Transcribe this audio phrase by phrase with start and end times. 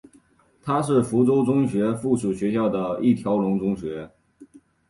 [0.63, 4.09] 它是福建中学附属学校的一条龙中学。